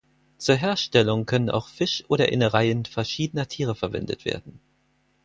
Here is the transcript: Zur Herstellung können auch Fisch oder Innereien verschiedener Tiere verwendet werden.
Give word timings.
Zur 0.39 0.55
Herstellung 0.55 1.27
können 1.27 1.51
auch 1.51 1.67
Fisch 1.67 2.03
oder 2.07 2.31
Innereien 2.31 2.85
verschiedener 2.85 3.47
Tiere 3.47 3.75
verwendet 3.75 4.25
werden. 4.25 4.59